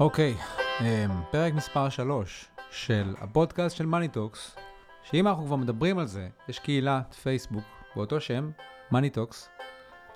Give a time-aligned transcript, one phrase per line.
[0.00, 0.34] אוקיי,
[0.80, 4.56] אמ, פרק מספר 3 של הפודקאסט של מאני טוקס,
[5.02, 7.64] שאם אנחנו כבר מדברים על זה, יש קהילת פייסבוק
[7.96, 8.50] באותו שם,
[8.90, 9.48] מאני טוקס.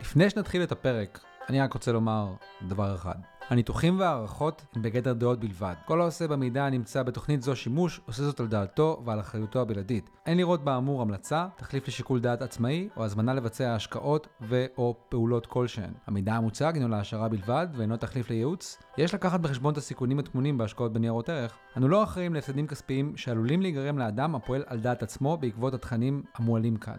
[0.00, 2.34] לפני שנתחיל את הפרק, אני רק רוצה לומר
[2.68, 3.14] דבר אחד.
[3.48, 5.74] הניתוחים וההערכות הם בגדר דעות בלבד.
[5.86, 10.10] כל העושה במידע הנמצא בתוכנית זו שימוש, עושה זאת על דעתו ועל אחריותו הבלעדית.
[10.26, 15.92] אין לראות באמור המלצה, תחליף לשיקול דעת עצמאי, או הזמנה לבצע השקעות ו/או פעולות כלשהן.
[16.06, 18.78] המידע המוצג הינו להעשרה בלבד, ואינו תחליף לייעוץ.
[18.98, 21.58] יש לקחת בחשבון את הסיכונים הטמונים בהשקעות בניירות ערך.
[21.76, 26.76] אנו לא אחראים להפסדים כספיים שעלולים להיגרם לאדם הפועל על דעת עצמו בעקבות התכנים המועלים
[26.76, 26.96] כאן.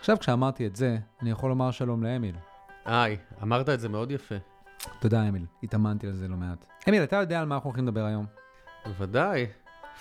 [0.00, 2.36] עכשיו כשאמרתי את זה, אני יכול לומר שלום לאמיל.
[2.84, 4.51] היי, אמרת את זה מאוד יפה.
[5.00, 6.64] תודה אמיל, התאמנתי על זה לא מעט.
[6.88, 8.26] אמיל, אתה יודע על מה אנחנו הולכים לדבר היום?
[8.86, 9.46] בוודאי.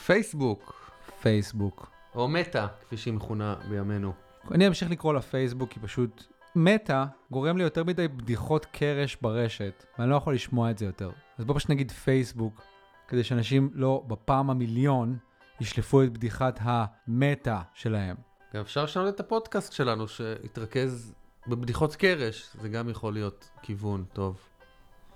[0.05, 1.91] פייסבוק, פייסבוק.
[2.15, 4.13] או מטא, כפי שהיא מכונה בימינו.
[4.51, 6.23] אני אמשיך לקרוא לפייסבוק כי פשוט
[6.55, 11.11] מטא גורם לי יותר מדי בדיחות קרש ברשת, ואני לא יכול לשמוע את זה יותר.
[11.37, 12.61] אז בוא פשוט נגיד פייסבוק,
[13.07, 15.17] כדי שאנשים לא בפעם המיליון
[15.61, 18.15] ישלפו את בדיחת המטא שלהם.
[18.53, 21.13] גם אפשר לשנות את הפודקאסט שלנו, שיתרכז
[21.47, 24.50] בבדיחות קרש, זה גם יכול להיות כיוון טוב.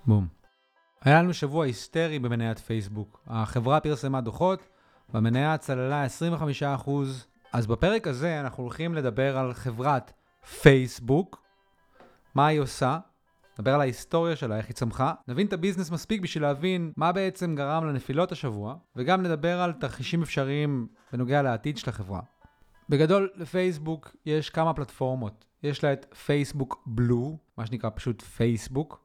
[0.07, 0.27] בום.
[1.01, 3.21] היה לנו שבוע היסטרי במניית פייסבוק.
[3.27, 4.67] החברה פרסמה דוחות,
[5.09, 6.89] והמניה צללה 25%.
[7.53, 10.13] אז בפרק הזה אנחנו הולכים לדבר על חברת
[10.61, 11.43] פייסבוק,
[12.35, 12.99] מה היא עושה,
[13.59, 17.55] נדבר על ההיסטוריה שלה, איך היא צמחה, נבין את הביזנס מספיק בשביל להבין מה בעצם
[17.55, 22.21] גרם לנפילות השבוע, וגם נדבר על תרחישים אפשריים בנוגע לעתיד של החברה.
[22.89, 25.45] בגדול, לפייסבוק יש כמה פלטפורמות.
[25.63, 29.04] יש לה את פייסבוק בלו, מה שנקרא פשוט פייסבוק.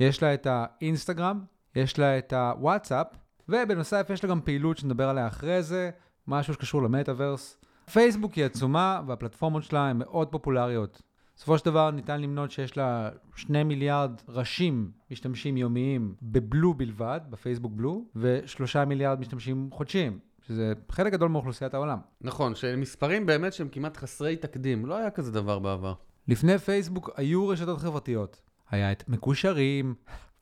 [0.00, 1.40] יש לה את האינסטגרם,
[1.76, 3.06] יש לה את הוואטסאפ,
[3.48, 5.90] ובנוסף יש לה גם פעילות שנדבר עליה אחרי זה,
[6.26, 7.58] משהו שקשור למטאוורס.
[7.92, 11.02] פייסבוק היא עצומה והפלטפורמות שלה הן מאוד פופולריות.
[11.36, 17.72] בסופו של דבר ניתן למנות שיש לה 2 מיליארד ראשים משתמשים יומיים בבלו בלבד, בפייסבוק
[17.72, 21.98] בלו, ו-3 מיליארד משתמשים חודשיים, שזה חלק גדול מאוכלוסיית העולם.
[22.20, 25.94] נכון, שמספרים באמת שהם כמעט חסרי תקדים, לא היה כזה דבר בעבר.
[26.28, 28.40] לפני פייסבוק היו רשתות חברתיות.
[28.74, 29.94] היה את מקושרים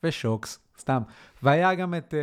[0.03, 1.01] ושוקס, סתם.
[1.43, 2.13] והיה גם את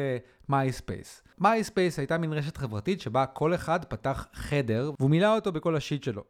[0.48, 1.22] מייספייס.
[1.26, 5.76] אה, מייספייס הייתה מין רשת חברתית שבה כל אחד פתח חדר והוא מילא אותו בכל
[5.76, 6.22] ה shit שלו.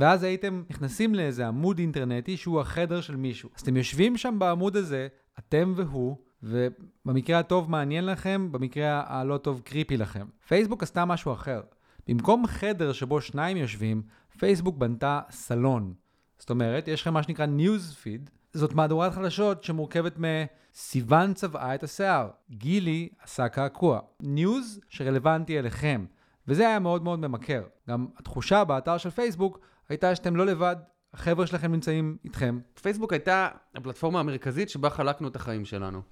[0.00, 3.50] ואז הייתם נכנסים לאיזה עמוד אינטרנטי שהוא החדר של מישהו.
[3.56, 9.60] אז אתם יושבים שם בעמוד הזה, אתם והוא, ובמקרה הטוב מעניין לכם, במקרה הלא טוב
[9.64, 10.26] creepy לכם.
[10.48, 11.60] פייסבוק עשתה משהו אחר.
[12.08, 14.02] במקום חדר שבו שניים יושבים,
[14.38, 15.94] פייסבוק בנתה סלון.
[16.38, 21.82] זאת אומרת, יש לכם מה שנקרא news feed, זאת מהדורת חדשות שמורכבת מסיוון צבעה את
[21.82, 26.04] השיער, גילי עשה קעקוע, news שרלוונטי אליכם,
[26.48, 27.62] וזה היה מאוד מאוד ממכר.
[27.88, 30.76] גם התחושה באתר של פייסבוק הייתה שאתם לא לבד,
[31.14, 32.58] החבר'ה שלכם נמצאים איתכם.
[32.82, 36.02] פייסבוק הייתה הפלטפורמה המרכזית שבה חלקנו את החיים שלנו.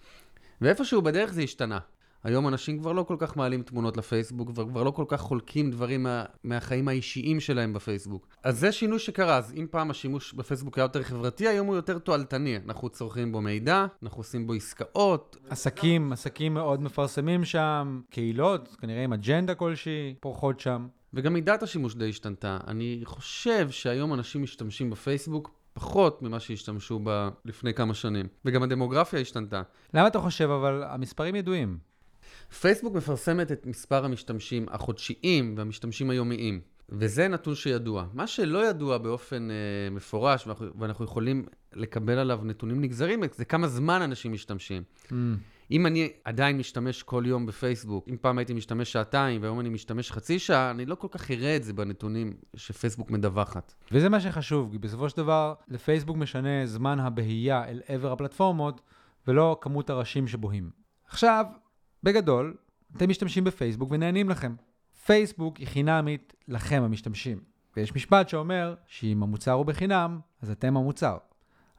[0.61, 1.79] ואיפשהו בדרך זה השתנה.
[2.25, 6.03] היום אנשים כבר לא כל כך מעלים תמונות לפייסבוק, וכבר לא כל כך חולקים דברים
[6.03, 8.27] מה, מהחיים האישיים שלהם בפייסבוק.
[8.45, 11.99] אז זה שינוי שקרה, אז אם פעם השימוש בפייסבוק היה יותר חברתי, היום הוא יותר
[11.99, 12.57] תועלתני.
[12.67, 15.37] אנחנו צורכים בו מידע, אנחנו עושים בו עסקאות.
[15.51, 20.87] עסקים, עסקים מאוד מפרסמים שם, קהילות, כנראה עם אג'נדה כלשהי, פורחות שם.
[21.15, 22.59] וגם מידת השימוש די השתנתה.
[22.67, 28.27] אני חושב שהיום אנשים משתמשים בפייסבוק פחות ממה שהשתמשו בה לפני כמה שנים.
[28.45, 29.63] וגם הדמוגרפיה השתנתה.
[29.95, 31.90] למה אתה חושב, אבל המספרים ידועים.
[32.59, 38.07] פייסבוק מפרסמת את מספר המשתמשים החודשיים והמשתמשים היומיים, וזה נתון שידוע.
[38.13, 43.69] מה שלא ידוע באופן אה, מפורש, ואנחנו, ואנחנו יכולים לקבל עליו נתונים נגזרים, זה כמה
[43.69, 44.83] זמן אנשים משתמשים.
[45.07, 45.13] Mm.
[45.71, 50.13] אם אני עדיין משתמש כל יום בפייסבוק, אם פעם הייתי משתמש שעתיים והיום אני משתמש
[50.13, 53.75] חצי שעה, אני לא כל כך אראה את זה בנתונים שפייסבוק מדווחת.
[53.93, 58.81] וזה מה שחשוב, כי בסופו של דבר לפייסבוק משנה זמן הבהייה אל עבר הפלטפורמות,
[59.27, 60.71] ולא כמות הראשים שבוהים.
[61.09, 61.45] עכשיו,
[62.03, 62.57] בגדול,
[62.97, 64.55] אתם משתמשים בפייסבוק ונהנים לכם.
[65.07, 67.41] פייסבוק היא חינמית לכם המשתמשים.
[67.77, 71.17] ויש משפט שאומר שאם המוצר הוא בחינם, אז אתם המוצר.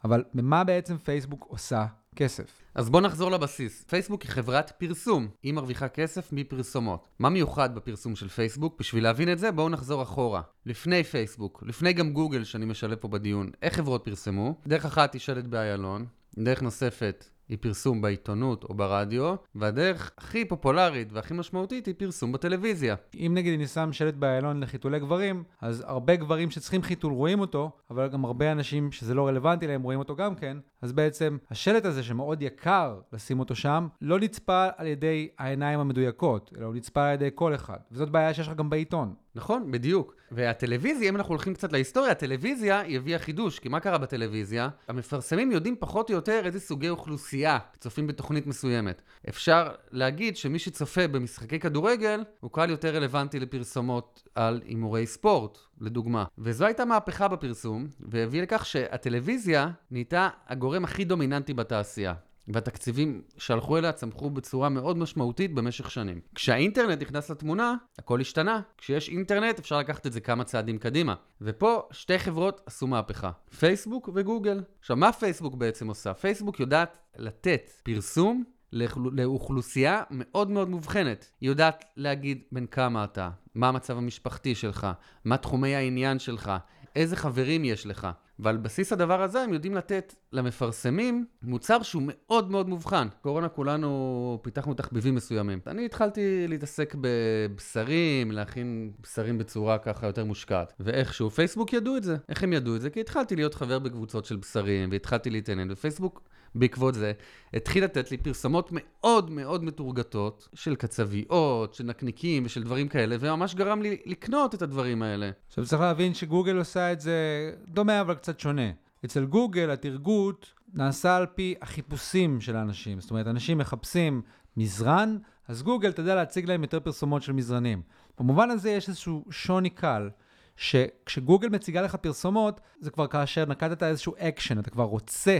[0.03, 2.61] אבל ממה בעצם פייסבוק עושה כסף?
[2.75, 3.83] אז בואו נחזור לבסיס.
[3.83, 5.27] פייסבוק היא חברת פרסום.
[5.43, 7.07] היא מרוויחה כסף מפרסומות.
[7.19, 8.79] מה מיוחד בפרסום של פייסבוק?
[8.79, 10.41] בשביל להבין את זה, בואו נחזור אחורה.
[10.65, 14.55] לפני פייסבוק, לפני גם גוגל שאני משלב פה בדיון, איך חברות פרסמו?
[14.67, 16.05] דרך אחת היא שלט באיילון,
[16.39, 22.95] דרך נוספת היא פרסום בעיתונות או ברדיו, והדרך הכי פופולרית והכי משמעותית היא פרסום בטלוויזיה.
[23.15, 27.71] אם נגיד אני שם שלט באיילון לחיתולי גברים, אז הרבה גברים שצריכים חיתול רואים אותו,
[27.89, 31.85] אבל גם הרבה אנשים שזה לא רלוונטי להם רואים אותו גם כן, אז בעצם השלט
[31.85, 37.07] הזה שמאוד יקר לשים אותו שם, לא נצפה על ידי העיניים המדויקות, אלא הוא נצפה
[37.07, 37.77] על ידי כל אחד.
[37.91, 39.13] וזאת בעיה שיש לך גם בעיתון.
[39.35, 40.15] נכון, בדיוק.
[40.31, 44.69] והטלוויזיה, אם אנחנו הולכים קצת להיסטוריה, הטלוויזיה היא הביאה חידוש, כי מה קרה בטלוויזיה?
[44.87, 49.01] המפרסמים יודעים פחות או יותר איזה סוגי אוכלוסייה צופים בתוכנית מסוימת.
[49.29, 56.25] אפשר להגיד שמי שצופה במשחקי כדורגל, הוא קהל יותר רלוונטי לפרסומות על הימורי ספורט, לדוגמה.
[56.37, 62.13] וזו הייתה מהפכה בפרסום, והביא לכך שהטלוויזיה נהייתה הגורם הכי דומיננטי בתעשייה.
[62.47, 66.19] והתקציבים שהלכו אליה צמחו בצורה מאוד משמעותית במשך שנים.
[66.35, 68.61] כשהאינטרנט נכנס לתמונה, הכל השתנה.
[68.77, 71.15] כשיש אינטרנט אפשר לקחת את זה כמה צעדים קדימה.
[71.41, 74.63] ופה שתי חברות עשו מהפכה, פייסבוק וגוגל.
[74.79, 76.13] עכשיו, מה פייסבוק בעצם עושה?
[76.13, 78.43] פייסבוק יודעת לתת פרסום
[78.73, 81.31] לאוכלוסייה מאוד מאוד מובחנת.
[81.41, 84.87] היא יודעת להגיד בין כמה אתה, מה המצב המשפחתי שלך,
[85.25, 86.51] מה תחומי העניין שלך,
[86.95, 88.07] איזה חברים יש לך.
[88.39, 93.07] ועל בסיס הדבר הזה הם יודעים לתת למפרסמים מוצר שהוא מאוד מאוד מובחן.
[93.21, 95.59] קורונה כולנו פיתחנו תחביבים מסוימים.
[95.67, 100.73] אני התחלתי להתעסק בבשרים, להכין בשרים בצורה ככה יותר מושקעת.
[100.79, 102.17] ואיכשהו פייסבוק ידעו את זה.
[102.29, 102.89] איך הם ידעו את זה?
[102.89, 106.21] כי התחלתי להיות חבר בקבוצות של בשרים, והתחלתי להתעניין, ופייסבוק
[106.55, 107.11] בעקבות זה,
[107.53, 113.55] התחיל לתת לי פרסומות מאוד מאוד מטורגטות של קצביות, של נקניקים ושל דברים כאלה, וממש
[113.55, 115.31] גרם לי לקנות את הדברים האלה.
[115.47, 118.71] עכשיו צריך להבין שגוגל עושה את זה דומה אבל קצת שונה.
[119.05, 123.01] אצל גוגל הטרגוט נעשה על פי החיפושים של האנשים.
[123.01, 124.21] זאת אומרת, אנשים מחפשים
[124.57, 125.17] מזרן,
[125.47, 127.81] אז גוגל תדע להציג להם יותר פרסומות של מזרנים.
[128.19, 130.09] במובן הזה יש איזשהו שוני קל,
[130.55, 135.39] שכשגוגל מציגה לך פרסומות, זה כבר כאשר נקטת איזשהו אקשן, אתה כבר רוצה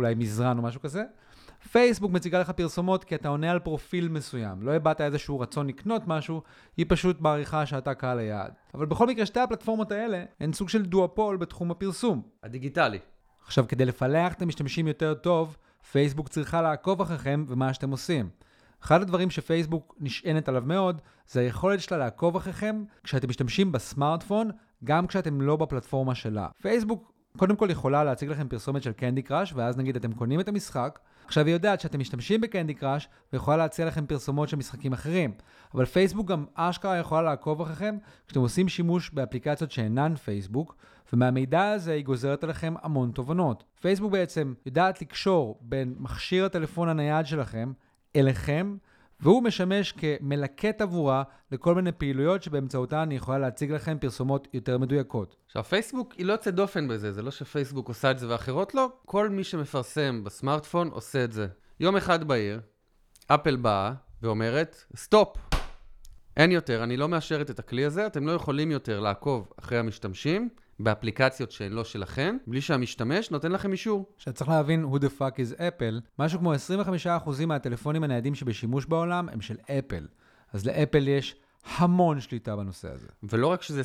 [0.00, 1.04] אולי מזרן או משהו כזה.
[1.72, 4.62] פייסבוק מציגה לך פרסומות כי אתה עונה על פרופיל מסוים.
[4.62, 6.42] לא הבעת איזשהו רצון לקנות משהו,
[6.76, 8.52] היא פשוט מעריכה שאתה קהל היעד.
[8.74, 12.22] אבל בכל מקרה, שתי הפלטפורמות האלה הן סוג של דואפול בתחום הפרסום.
[12.42, 12.98] הדיגיטלי.
[13.46, 15.56] עכשיו, כדי לפלח את המשתמשים יותר טוב,
[15.92, 18.28] פייסבוק צריכה לעקוב אחריכם ומה שאתם עושים.
[18.82, 24.50] אחד הדברים שפייסבוק נשענת עליו מאוד, זה היכולת שלה לעקוב אחריכם כשאתם משתמשים בסמארטפון,
[24.84, 26.48] גם כשאתם לא בפלטפורמה שלה.
[26.62, 30.48] פייסבוק קודם כל יכולה להציג לכם פרסומת של קנדי קראש, ואז נגיד אתם קונים את
[30.48, 30.98] המשחק.
[31.26, 35.32] עכשיו היא יודעת שאתם משתמשים בקנדי קראש, ויכולה להציע לכם פרסומות של משחקים אחרים.
[35.74, 37.96] אבל פייסבוק גם אשכרה יכולה לעקוב אחריכם
[38.26, 40.76] כשאתם עושים שימוש באפליקציות שאינן פייסבוק,
[41.12, 43.64] ומהמידע הזה היא גוזרת עליכם המון תובנות.
[43.80, 47.72] פייסבוק בעצם יודעת לקשור בין מכשיר הטלפון הנייד שלכם
[48.16, 48.76] אליכם,
[49.22, 51.22] והוא משמש כמלקט עבורה
[51.52, 55.36] לכל מיני פעילויות שבאמצעותן אני יכולה להציג לכם פרסומות יותר מדויקות.
[55.46, 58.88] עכשיו, פייסבוק היא לא יוצאת דופן בזה, זה לא שפייסבוק עושה את זה ואחרות לא,
[59.06, 61.46] כל מי שמפרסם בסמארטפון עושה את זה.
[61.80, 62.60] יום אחד בהיר,
[63.26, 65.36] אפל באה ואומרת, stop,
[66.36, 70.48] אין יותר, אני לא מאשרת את הכלי הזה, אתם לא יכולים יותר לעקוב אחרי המשתמשים,
[70.82, 74.06] באפליקציות שהן לא שלכם, בלי שהמשתמש נותן לכם אישור.
[74.16, 79.28] עכשיו צריך להבין who the fuck is Apple, משהו כמו 25% מהטלפונים הניידים שבשימוש בעולם
[79.28, 80.06] הם של אפל.
[80.52, 81.36] אז לאפל יש
[81.76, 83.06] המון שליטה בנושא הזה.
[83.22, 83.82] ולא רק שזה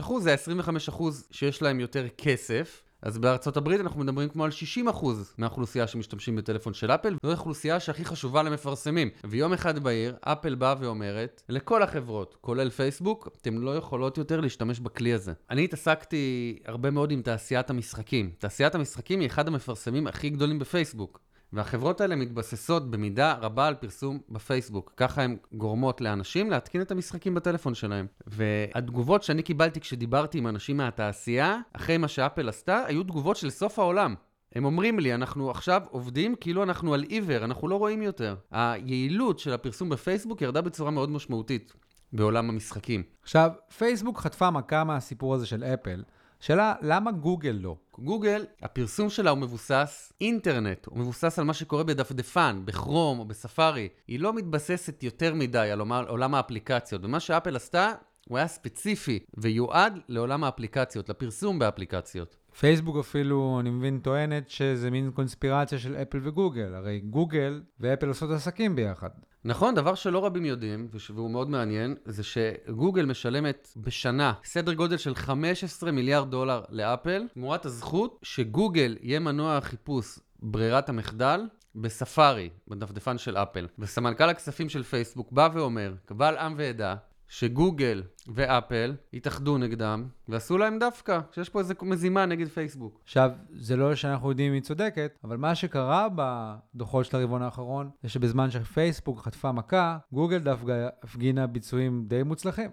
[0.00, 2.82] 25%, זה 25% שיש להם יותר כסף.
[3.02, 4.50] אז בארצות הברית אנחנו מדברים כמו על
[4.86, 5.06] 60%
[5.38, 9.10] מהאוכלוסייה שמשתמשים בטלפון של אפל, זו האוכלוסייה שהכי חשובה למפרסמים.
[9.24, 14.80] ויום אחד בעיר, אפל באה ואומרת לכל החברות, כולל פייסבוק, אתם לא יכולות יותר להשתמש
[14.80, 15.32] בכלי הזה.
[15.50, 18.30] אני התעסקתי הרבה מאוד עם תעשיית המשחקים.
[18.38, 21.20] תעשיית המשחקים היא אחד המפרסמים הכי גדולים בפייסבוק.
[21.52, 24.92] והחברות האלה מתבססות במידה רבה על פרסום בפייסבוק.
[24.96, 28.06] ככה הן גורמות לאנשים להתקין את המשחקים בטלפון שלהם.
[28.26, 33.78] והתגובות שאני קיבלתי כשדיברתי עם אנשים מהתעשייה, אחרי מה שאפל עשתה, היו תגובות של סוף
[33.78, 34.14] העולם.
[34.54, 38.36] הם אומרים לי, אנחנו עכשיו עובדים כאילו אנחנו על עיוור, אנחנו לא רואים יותר.
[38.50, 41.72] היעילות של הפרסום בפייסבוק ירדה בצורה מאוד משמעותית
[42.12, 43.02] בעולם המשחקים.
[43.22, 46.02] עכשיו, פייסבוק חטפה מכה מהסיפור הזה של אפל.
[46.42, 47.76] שאלה, למה גוגל לא?
[47.98, 53.88] גוגל, הפרסום שלה הוא מבוסס אינטרנט, הוא מבוסס על מה שקורה בדפדפן, בכרום או בספארי.
[54.08, 57.92] היא לא מתבססת יותר מדי על עולם האפליקציות, ומה שאפל עשתה,
[58.28, 62.36] הוא היה ספציפי ויועד לעולם האפליקציות, לפרסום באפליקציות.
[62.58, 66.74] פייסבוק אפילו, אני מבין, טוענת שזה מין קונספירציה של אפל וגוגל.
[66.74, 69.10] הרי גוגל ואפל עושות עסקים ביחד.
[69.44, 75.14] נכון, דבר שלא רבים יודעים, והוא מאוד מעניין, זה שגוגל משלמת בשנה סדר גודל של
[75.14, 81.40] 15 מיליארד דולר לאפל, תמורת הזכות שגוגל יהיה מנוע החיפוש ברירת המחדל
[81.74, 83.66] בספארי, בדפדפן של אפל.
[83.78, 86.94] וסמנכ"ל הכספים של פייסבוק בא ואומר, קבל עם ועדה,
[87.32, 93.00] שגוגל ואפל התאחדו נגדם ועשו להם דווקא, שיש פה איזה מזימה נגד פייסבוק.
[93.04, 97.90] עכשיו, זה לא שאנחנו יודעים אם היא צודקת, אבל מה שקרה בדוחות של הרבעון האחרון,
[98.02, 102.70] זה שבזמן שפייסבוק חטפה מכה, גוגל דווקא הפגינה ביצועים די מוצלחים.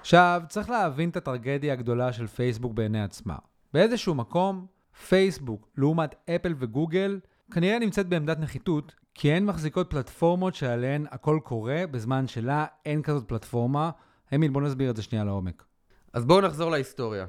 [0.00, 3.36] עכשיו, צריך להבין את הטרגדיה הגדולה של פייסבוק בעיני עצמה.
[3.72, 4.66] באיזשהו מקום,
[5.08, 11.84] פייסבוק, לעומת אפל וגוגל, כנראה נמצאת בעמדת נחיתות, כי הן מחזיקות פלטפורמות שעליהן הכל קורה,
[11.90, 13.90] בזמן שלה אין כזאת פלטפורמה.
[14.34, 15.64] אמיל, בוא נסביר את זה שנייה לעומק.
[16.12, 17.26] אז בואו נחזור להיסטוריה.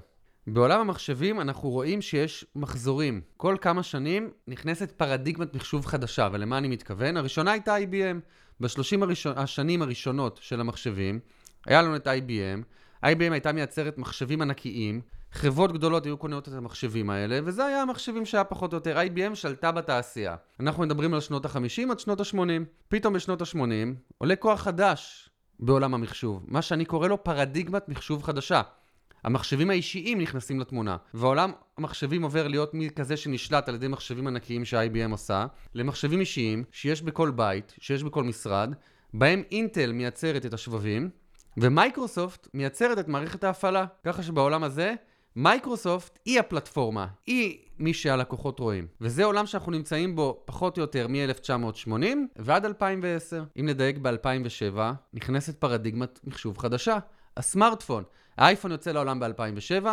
[0.47, 3.21] בעולם המחשבים אנחנו רואים שיש מחזורים.
[3.37, 7.17] כל כמה שנים נכנסת פרדיגמת מחשוב חדשה, ולמה אני מתכוון?
[7.17, 8.19] הראשונה הייתה IBM.
[8.59, 11.19] ב-30 הראשון, השנים הראשונות של המחשבים,
[11.65, 12.63] היה לנו את IBM.
[13.05, 15.01] IBM הייתה מייצרת מחשבים ענקיים,
[15.31, 18.97] חברות גדולות היו קונות את המחשבים האלה, וזה היה המחשבים שהיה פחות או יותר.
[18.99, 20.35] IBM שלטה בתעשייה.
[20.59, 22.37] אנחנו מדברים על שנות ה-50 עד שנות ה-80.
[22.87, 23.59] פתאום בשנות ה-80
[24.17, 28.61] עולה כוח חדש בעולם המחשוב, מה שאני קורא לו פרדיגמת מחשוב חדשה.
[29.23, 35.11] המחשבים האישיים נכנסים לתמונה, ועולם המחשבים עובר להיות מכזה שנשלט על ידי מחשבים ענקיים ש-IBM
[35.11, 35.45] עושה,
[35.75, 38.73] למחשבים אישיים שיש בכל בית, שיש בכל משרד,
[39.13, 41.09] בהם אינטל מייצרת את השבבים,
[41.57, 43.85] ומייקרוסופט מייצרת את מערכת ההפעלה.
[44.03, 44.93] ככה שבעולם הזה,
[45.41, 48.87] מייקרוסופט היא הפלטפורמה, היא מי שהלקוחות רואים.
[49.01, 52.05] וזה עולם שאנחנו נמצאים בו פחות או יותר מ-1980
[52.35, 53.43] ועד 2010.
[53.59, 54.77] אם נדייק ב-2007,
[55.13, 56.97] נכנסת פרדיגמת מחשוב חדשה,
[57.37, 58.03] הסמארטפון.
[58.37, 59.85] האייפון יוצא לעולם ב-2007,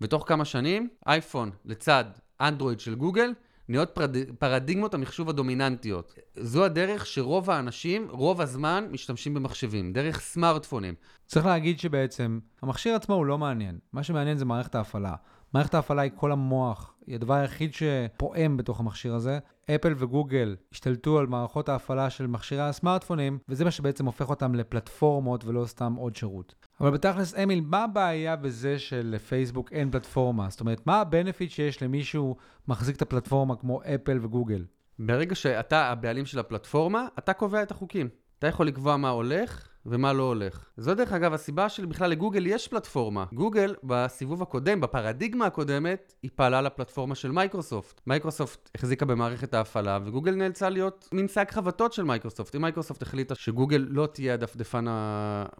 [0.00, 2.04] ותוך כמה שנים, אייפון לצד
[2.40, 3.32] אנדרואיד של גוגל,
[3.68, 4.16] נהיות פרד...
[4.38, 6.14] פרדיגמות המחשוב הדומיננטיות.
[6.36, 10.94] זו הדרך שרוב האנשים, רוב הזמן, משתמשים במחשבים, דרך סמארטפונים.
[11.26, 13.78] צריך להגיד שבעצם, המכשיר עצמו הוא לא מעניין.
[13.92, 15.14] מה שמעניין זה מערכת ההפעלה.
[15.54, 19.38] מערכת ההפעלה היא כל המוח, היא הדבר היחיד שפועם בתוך המכשיר הזה.
[19.74, 25.44] אפל וגוגל השתלטו על מערכות ההפעלה של מכשירי הסמארטפונים, וזה מה שבעצם הופך אותם לפלטפורמות
[25.44, 26.54] ולא סתם עוד שירות.
[26.80, 30.50] אבל בתכלס, אמיל, מה הבעיה בזה שלפייסבוק אין פלטפורמה?
[30.50, 32.36] זאת אומרת, מה הבנפיט שיש למישהו
[32.68, 34.64] מחזיק את הפלטפורמה כמו אפל וגוגל?
[34.98, 38.08] ברגע שאתה הבעלים של הפלטפורמה, אתה קובע את החוקים.
[38.38, 40.64] אתה יכול לקבוע מה הולך, ומה לא הולך.
[40.76, 43.24] זו דרך אגב הסיבה שבכלל לגוגל יש פלטפורמה.
[43.32, 48.00] גוגל בסיבוב הקודם, בפרדיגמה הקודמת, היא פעלה על הפלטפורמה של מייקרוסופט.
[48.06, 52.56] מייקרוסופט החזיקה במערכת ההפעלה, וגוגל נאלצה להיות מין שק חבטות של מייקרוסופט.
[52.56, 54.84] אם מייקרוסופט החליטה שגוגל לא תהיה הדפדפן,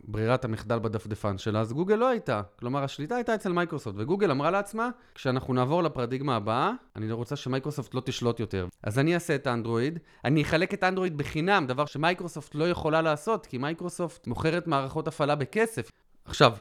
[0.04, 2.42] ברירת המחדל בדפדפן שלה, אז גוגל לא הייתה.
[2.58, 7.94] כלומר, השליטה הייתה אצל מייקרוסופט, וגוגל אמרה לעצמה, כשאנחנו נעבור לפרדיגמה הבאה, אני רוצה שמייקרוסופט
[7.94, 8.66] לא תשלוט יותר.
[8.82, 13.46] אז אני אעשה את אנדרואיד, אני אחלק את אנדרואיד בחינם, דבר שמייקרוסופט לא יכולה לעשות,
[13.46, 15.90] כי מייקרוסופט מייקרוסופט מוכרת מערכות הפעלה בכסף.
[16.24, 16.52] עכשיו,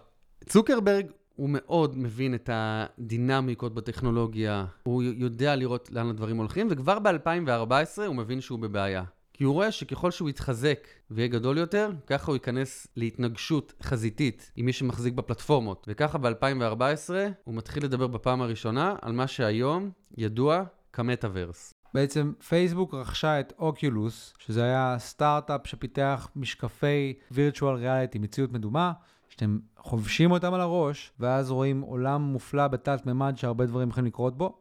[0.46, 8.02] צוקרברג הוא מאוד מבין את הדינמיקות בטכנולוגיה, הוא יודע לראות לאן הדברים הולכים, וכבר ב-2014
[8.08, 9.04] הוא מבין שהוא בבעיה.
[9.34, 14.66] כי הוא רואה שככל שהוא יתחזק ויהיה גדול יותר, ככה הוא ייכנס להתנגשות חזיתית עם
[14.66, 15.86] מי שמחזיק בפלטפורמות.
[15.88, 21.75] וככה ב-2014 הוא מתחיל לדבר בפעם הראשונה על מה שהיום ידוע כמטאוורס.
[21.96, 28.92] בעצם פייסבוק רכשה את אוקיולוס, שזה היה סטארט-אפ שפיתח משקפי וירטואל ריאליטי, מציאות מדומה,
[29.30, 34.38] שאתם חובשים אותם על הראש, ואז רואים עולם מופלא בתת מימד שהרבה דברים יכולים לקרות
[34.38, 34.58] בו.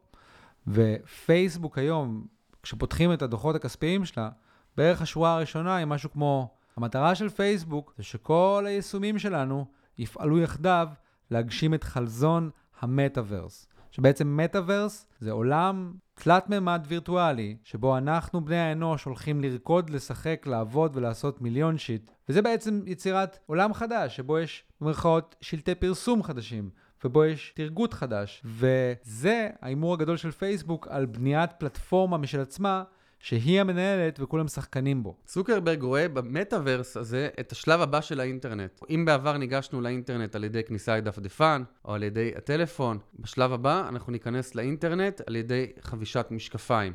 [0.67, 2.25] ופייסבוק היום,
[2.63, 4.29] כשפותחים את הדוחות הכספיים שלה,
[4.77, 9.65] בערך השורה הראשונה היא משהו כמו, המטרה של פייסבוק זה שכל היישומים שלנו
[9.97, 10.87] יפעלו יחדיו
[11.31, 12.49] להגשים את חלזון
[12.79, 13.67] המטאוורס.
[13.95, 20.97] שבעצם מטאוורס זה עולם תלת מימד וירטואלי, שבו אנחנו בני האנוש הולכים לרקוד, לשחק, לעבוד
[20.97, 22.11] ולעשות מיליון שיט.
[22.29, 26.69] וזה בעצם יצירת עולם חדש, שבו יש במרכאות שלטי פרסום חדשים,
[27.03, 28.43] ובו יש תרגות חדש.
[28.45, 32.83] וזה ההימור הגדול של פייסבוק על בניית פלטפורמה משל עצמה,
[33.25, 35.15] שהיא המנהלת וכולם שחקנים בו.
[35.25, 38.81] צוקרברג רואה במטאוורס הזה את השלב הבא של האינטרנט.
[38.89, 44.11] אם בעבר ניגשנו לאינטרנט על ידי כניסה לדפדפן או על ידי הטלפון, בשלב הבא אנחנו
[44.11, 46.93] ניכנס לאינטרנט על ידי חבישת משקפיים.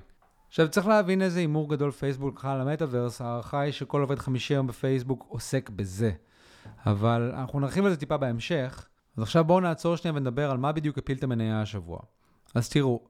[0.49, 4.55] עכשיו צריך להבין איזה הימור גדול פייסבוק לקחה על המטאוורס, ההערכה היא שכל עובד חמישי
[4.55, 6.11] היום בפייסבוק עוסק בזה.
[6.87, 8.87] אבל אנחנו נרחיב על זה טיפה בהמשך.
[9.17, 11.99] אז עכשיו בואו נעצור שנייה ונדבר על מה בדיוק הפיל את המניה השבוע.
[12.55, 13.01] אז תראו,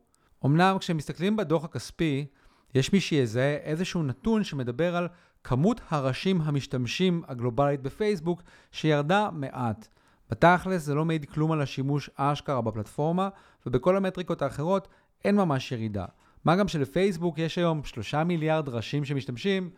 [0.44, 2.26] אמנם כשמסתכלים בדוח הכספי,
[2.74, 5.08] יש מי שיזהה איזשהו נתון שמדבר על
[5.44, 9.88] כמות הראשים המשתמשים הגלובלית בפייסבוק שירדה מעט.
[10.30, 13.28] בתכלס זה לא מעיד כלום על השימוש אשכרה בפלטפורמה,
[13.66, 14.88] ובכל המטריקות האחרות
[15.24, 16.04] אין ממש ירידה.
[16.44, 19.70] מה גם שלפייסבוק יש היום שלושה מיליארד ראשים שמשתמשים,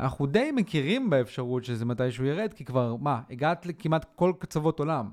[0.00, 5.10] אנחנו די מכירים באפשרות שזה מתישהו ירד, כי כבר, מה, הגעת לכמעט כל קצוות עולם.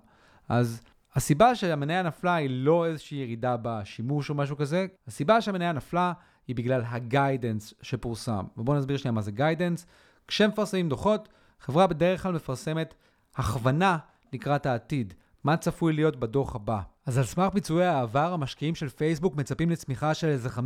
[0.49, 0.81] אז
[1.15, 6.13] הסיבה שהמניה נפלה היא לא איזושהי ירידה בשימוש או משהו כזה, הסיבה שהמניה נפלה
[6.47, 8.45] היא בגלל ה guidance שפורסם.
[8.57, 9.85] ובואו נסביר שנייה מה זה guidance.
[10.27, 12.93] כשמפרסמים דוחות, חברה בדרך כלל מפרסמת
[13.35, 13.97] הכוונה
[14.33, 15.13] לקראת העתיד,
[15.43, 16.81] מה צפוי להיות בדוח הבא.
[17.05, 20.59] אז על סמך ביצועי העבר, המשקיעים של פייסבוק מצפים לצמיחה של איזה 15-20%.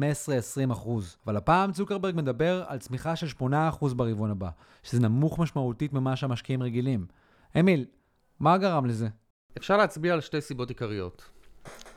[1.26, 3.44] אבל הפעם צוקרברג מדבר על צמיחה של 8%
[3.96, 4.50] ברבעון הבא,
[4.84, 7.06] שזה נמוך משמעותית ממה שהמשקיעים רגילים.
[7.60, 7.86] אמיל,
[8.40, 9.08] מה גרם לזה?
[9.58, 11.30] אפשר להצביע על שתי סיבות עיקריות.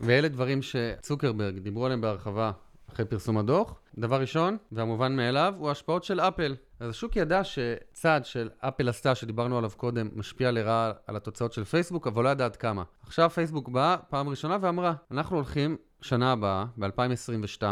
[0.01, 2.53] ואלה דברים שצוקרברג דיברו עליהם בהרחבה
[2.95, 3.81] אחרי פרסום הדוח.
[3.99, 6.57] דבר ראשון, והמובן מאליו, הוא ההשפעות של אפל.
[6.81, 11.65] אז השוק ידע שצעד של אפל עשתה, שדיברנו עליו קודם, משפיע לרעה על התוצאות של
[11.65, 12.83] פייסבוק, אבל לא ידע עד כמה.
[13.03, 17.63] עכשיו פייסבוק באה פעם ראשונה ואמרה, אנחנו הולכים שנה הבאה, ב-2022,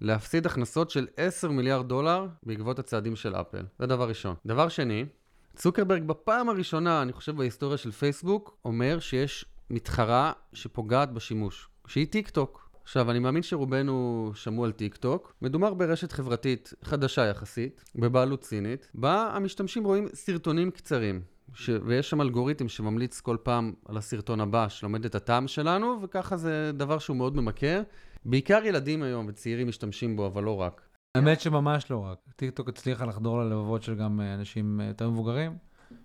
[0.00, 3.64] להפסיד הכנסות של 10 מיליארד דולר בעקבות הצעדים של אפל.
[3.78, 4.34] זה דבר ראשון.
[4.46, 5.04] דבר שני,
[5.56, 12.30] צוקרברג בפעם הראשונה, אני חושב בהיסטוריה של פייסבוק, אומר שיש מתחרה שפוגעת בשימוש, שהיא טיק
[12.30, 12.69] טוק.
[12.90, 15.34] עכשיו, אני מאמין שרובנו שמעו על טיק טוק.
[15.42, 21.20] מדובר ברשת חברתית חדשה יחסית, בבעלות סינית, בה המשתמשים רואים סרטונים קצרים.
[21.54, 21.70] ש...
[21.84, 26.70] ויש שם אלגוריתם שממליץ כל פעם על הסרטון הבא שלומד את הטעם שלנו, וככה זה
[26.74, 27.82] דבר שהוא מאוד ממכר.
[28.24, 30.80] בעיקר ילדים היום וצעירים משתמשים בו, אבל לא רק.
[31.14, 32.18] האמת שממש לא רק.
[32.36, 35.52] טיקטוק הצליחה לחדור ללבבות של גם אה, אנשים אה, יותר מבוגרים.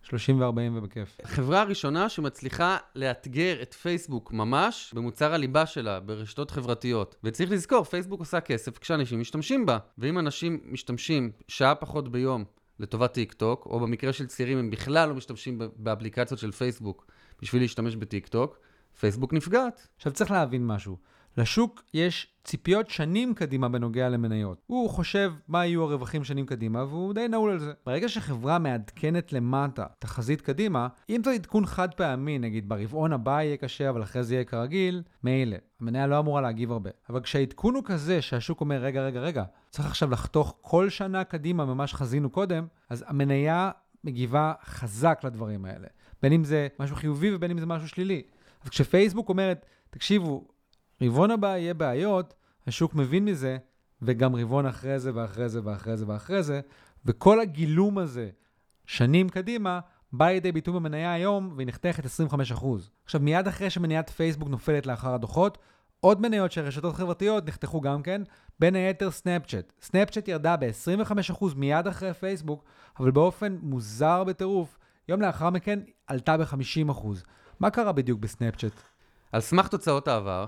[0.06, 1.18] 30 ו-40 ובכיף.
[1.24, 7.16] חברה הראשונה שמצליחה לאתגר את פייסבוק ממש במוצר הליבה שלה, ברשתות חברתיות.
[7.24, 9.78] וצריך לזכור, פייסבוק עושה כסף כשאנשים משתמשים בה.
[9.98, 12.44] ואם אנשים משתמשים שעה פחות ביום
[12.80, 17.08] לטובת טיק טוק, או במקרה של צעירים הם בכלל לא משתמשים באפליקציות של פייסבוק
[17.42, 18.60] בשביל להשתמש בטיק טוק,
[19.00, 19.88] פייסבוק נפגעת.
[19.98, 20.98] עכשיו צריך להבין משהו.
[21.38, 24.58] לשוק יש ציפיות שנים קדימה בנוגע למניות.
[24.68, 27.74] הוא חושב מה יהיו הרווחים שנים קדימה, והוא די נעול על זה.
[27.86, 33.58] ברגע שחברה מעדכנת למטה תחזית קדימה, אם זה עדכון חד פעמי, נגיד ברבעון הבא יהיה
[33.58, 35.58] קשה, אבל אחרי זה יהיה כרגיל, מילא.
[35.82, 36.90] המניה לא אמורה להגיב הרבה.
[37.10, 41.66] אבל כשהעדכון הוא כזה שהשוק אומר, רגע, רגע, רגע, צריך עכשיו לחתוך כל שנה קדימה
[41.66, 43.72] ממה שחזינו קודם, אז המניה
[44.04, 45.88] מגיבה חזק לדברים האלה.
[46.22, 48.22] בין אם זה משהו חיובי ובין אם זה משהו שלילי.
[48.64, 50.48] אז כשפייסבוק אומרת, תקשיבו,
[51.02, 52.34] רבעון הבא יהיה בעיות,
[52.68, 53.58] השוק מבין מזה,
[54.02, 56.62] וגם רבעון אחרי זה ואחרי זה ואחרי זה ואחרי זה,
[57.06, 58.30] וכל הגילום הזה,
[58.86, 59.80] שנים קדימה,
[60.14, 62.66] בא לידי ביטוי במניה היום, והיא נחתכת 25%.
[63.06, 65.58] עכשיו, מיד אחרי שמניית פייסבוק נופלת לאחר הדוחות,
[66.00, 68.22] עוד מניות של רשתות חברתיות נחתכו גם כן,
[68.60, 69.74] בין היתר סנאפצ'אט.
[69.82, 72.64] סנאפצ'אט ירדה ב-25% מיד אחרי פייסבוק,
[73.00, 74.78] אבל באופן מוזר בטירוף,
[75.10, 77.08] יום לאחר מכן עלתה ב-50%.
[77.60, 78.72] מה קרה בדיוק בסנאפצ'אט?
[79.32, 80.46] על סמך תוצאות העבר,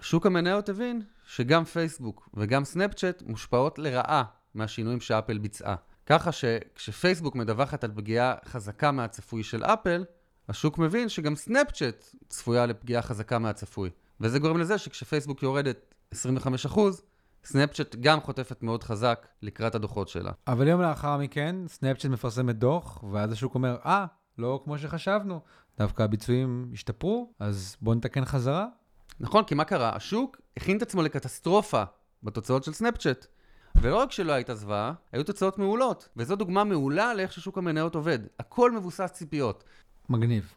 [0.00, 4.22] שוק המניות הבין שגם פייסבוק וגם סנאפצ'אט מושפעות לרעה
[4.54, 5.74] מהשינויים שאפל ביצעה.
[6.06, 10.04] ככה שכשפייסבוק מדווחת על פגיעה חזקה מהצפוי של אפל,
[10.48, 13.90] השוק מבין שגם סנאפצ'אט צפויה לפגיעה חזקה מהצפוי.
[14.20, 16.16] וזה גורם לזה שכשפייסבוק יורדת 25%,
[17.44, 20.32] סנאפצ'אט גם חוטפת מאוד חזק לקראת הדוחות שלה.
[20.46, 25.40] אבל יום לאחר מכן, סנאפצ'אט מפרסמת דוח, ואז השוק אומר, אה, אה, לא כמו שחשבנו,
[25.78, 28.66] דווקא הביצועים השתפרו, אז בואו נתקן חזרה,
[29.20, 29.96] נכון, כי מה קרה?
[29.96, 31.82] השוק הכין את עצמו לקטסטרופה
[32.22, 33.26] בתוצאות של סנאפצ'אט.
[33.82, 36.08] ולא רק שלא הייתה זוועה, היו תוצאות מעולות.
[36.16, 38.18] וזו דוגמה מעולה לאיך ששוק המניות עובד.
[38.38, 39.64] הכל מבוסס ציפיות.
[40.08, 40.52] מגניב.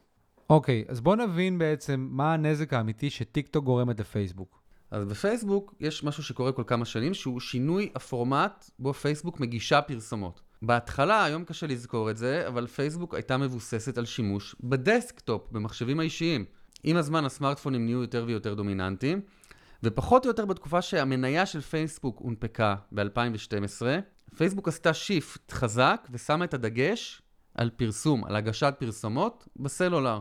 [0.49, 4.59] אוקיי, אז בוא נבין בעצם מה הנזק האמיתי שטיקטוק גורמת לפייסבוק.
[4.91, 10.41] אז בפייסבוק יש משהו שקורה כל כמה שנים, שהוא שינוי הפורמט בו פייסבוק מגישה פרסומות.
[10.61, 16.45] בהתחלה, היום קשה לזכור את זה, אבל פייסבוק הייתה מבוססת על שימוש בדסקטופ, במחשבים האישיים.
[16.83, 19.21] עם הזמן הסמארטפונים נהיו יותר ויותר דומיננטיים,
[19.83, 23.85] ופחות או יותר בתקופה שהמניה של פייסבוק הונפקה ב-2012,
[24.37, 27.21] פייסבוק עשתה shift חזק ושמה את הדגש
[27.55, 30.19] על פרסום, על הגשת פרסומות בסלולר.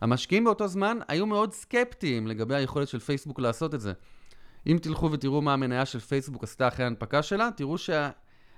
[0.00, 3.92] המשקיעים באותו זמן היו מאוד סקפטיים לגבי היכולת של פייסבוק לעשות את זה.
[4.66, 8.10] אם תלכו ותראו מה המניה של פייסבוק עשתה אחרי ההנפקה שלה, תראו שה...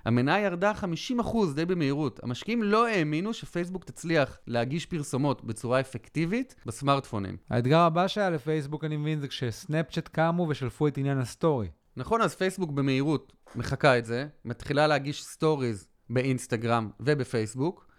[0.05, 0.71] המניה ירדה
[1.19, 1.23] 50%
[1.55, 2.19] די במהירות.
[2.23, 7.37] המשקיעים לא האמינו שפייסבוק תצליח להגיש פרסומות בצורה אפקטיבית בסמארטפונים.
[7.49, 11.67] האתגר הבא שהיה לפייסבוק, אני מבין, זה כשסנאפצ'אט קמו ושלפו את עניין הסטורי.
[11.97, 17.91] נכון, אז פייסבוק במהירות מחקה את זה, מתחילה להגיש סטוריז באינסטגרם ובפייסבוק.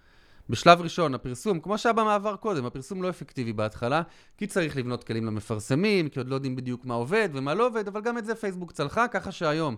[0.48, 4.02] בשלב ראשון, הפרסום, כמו שהיה במעבר קודם, הפרסום לא אפקטיבי בהתחלה,
[4.36, 7.88] כי צריך לבנות כלים למפרסמים, כי עוד לא יודעים בדיוק מה עובד ומה לא עובד,
[7.88, 9.76] אבל גם את זה פייסבוק צלחה, ככה שהיום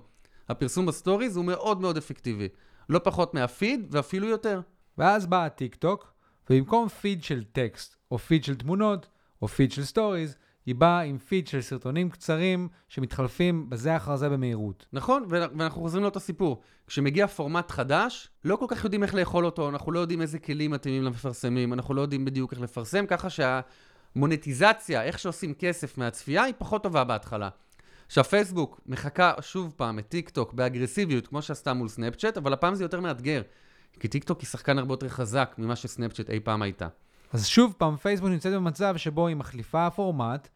[0.48, 2.48] הפרסום בסטוריז הוא מאוד מאוד אפקטיבי.
[2.88, 4.61] לא פחות מהפיד ואפילו יותר.
[4.98, 6.12] ואז בא הטיק טוק,
[6.50, 9.09] ובמקום פיד של טקסט, או פיד של תמונות,
[9.42, 14.28] או פיד של סטוריז, היא באה עם פיד של סרטונים קצרים שמתחלפים בזה אחר זה
[14.28, 14.87] במהירות.
[14.92, 16.62] נכון, ואנחנו חוזרים לאותו סיפור.
[16.87, 20.70] כשמגיע פורמט חדש, לא כל כך יודעים איך לאכול אותו, אנחנו לא יודעים איזה כלים
[20.70, 26.54] מתאימים למפרסמים, אנחנו לא יודעים בדיוק איך לפרסם, ככה שהמונטיזציה, איך שעושים כסף מהצפייה, היא
[26.59, 27.48] פחות טובה בהתחלה.
[28.07, 32.75] עכשיו פייסבוק מחקה שוב פעם את טיק טוק באגרסיביות, כמו שעשתה מול סנאפצ'אט, אבל הפעם
[32.75, 33.43] זה יותר מאתגר.
[34.01, 36.88] כי טיק טוק היא שחקן הרבה יותר חזק ממה שסנאפצ'אט אי פעם הייתה.
[37.33, 40.49] אז שוב פעם, פייסבוק נמצאת במצב שבו היא מחליפה פורמט,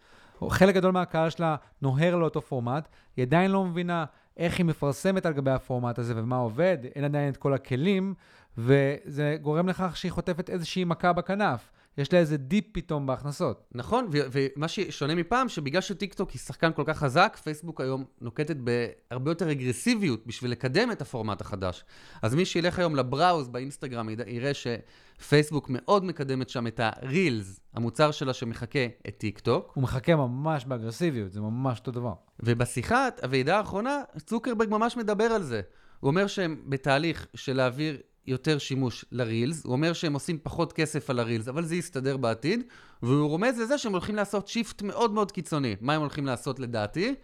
[0.49, 4.05] חלק גדול מהקהל שלה נוהר לאותו פורמט, היא עדיין לא מבינה
[4.37, 8.15] איך היא מפרסמת על גבי הפורמט הזה ומה עובד, אין עדיין את כל הכלים,
[8.59, 11.71] וזה גורם לכך שהיא חוטפת איזושהי מכה בכנף.
[11.99, 13.65] יש לה איזה dip פתאום בהכנסות.
[13.75, 19.31] נכון, ומה ששונה מפעם, שבגלל שטיקטוק היא שחקן כל כך חזק, פייסבוק היום נוקטת בהרבה
[19.31, 21.85] יותר אגרסיביות בשביל לקדם את הפורמט החדש.
[22.23, 28.11] אז מי שילך היום ל browse באינסטגרם יראה שפייסבוק מאוד מקדמת שם את הרילס, המוצר
[28.11, 29.73] שלה שמחקה את טיקטוק.
[29.75, 32.13] הוא מחקה ממש באגרסיביות, זה ממש אותו דבר.
[32.41, 35.61] ובשיחת הוועידה האחרונה, צוקרברג ממש מדבר על זה.
[36.01, 37.97] הוא אומר שהם בתהליך של להעביר
[38.29, 42.63] יותר שימוש לרילס, הוא אומר שהם עושים פחות כסף על הרילס, אבל זה יסתדר בעתיד,
[43.03, 45.77] והוא רומז לזה שהם הולכים לעשות shift מאוד מאוד קיצוני.
[45.81, 47.15] מה הם הולכים לעשות לדעתי?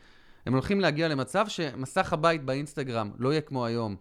[0.46, 3.96] הם הולכים להגיע למצב שמסך הבית באינסטגרם לא יהיה כמו היום